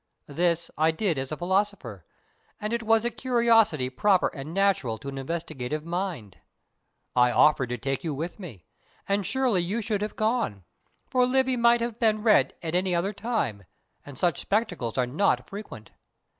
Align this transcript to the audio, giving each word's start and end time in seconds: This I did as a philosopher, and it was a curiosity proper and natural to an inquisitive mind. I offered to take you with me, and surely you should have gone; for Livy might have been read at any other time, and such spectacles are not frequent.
This 0.33 0.71
I 0.79 0.89
did 0.89 1.19
as 1.19 1.31
a 1.31 1.37
philosopher, 1.37 2.07
and 2.59 2.73
it 2.73 2.81
was 2.81 3.05
a 3.05 3.11
curiosity 3.11 3.87
proper 3.91 4.29
and 4.29 4.51
natural 4.51 4.97
to 4.97 5.09
an 5.09 5.19
inquisitive 5.19 5.85
mind. 5.85 6.37
I 7.15 7.31
offered 7.31 7.69
to 7.69 7.77
take 7.77 8.03
you 8.03 8.11
with 8.15 8.39
me, 8.39 8.65
and 9.07 9.23
surely 9.23 9.61
you 9.61 9.79
should 9.79 10.01
have 10.01 10.15
gone; 10.15 10.63
for 11.05 11.27
Livy 11.27 11.55
might 11.55 11.81
have 11.81 11.99
been 11.99 12.23
read 12.23 12.55
at 12.63 12.73
any 12.73 12.95
other 12.95 13.13
time, 13.13 13.63
and 14.03 14.17
such 14.17 14.41
spectacles 14.41 14.97
are 14.97 15.05
not 15.05 15.47
frequent. 15.47 15.91